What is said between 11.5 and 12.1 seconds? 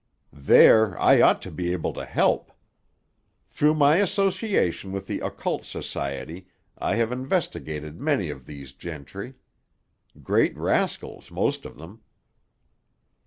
of them."